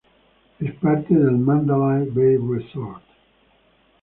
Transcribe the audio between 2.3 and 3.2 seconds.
Resort.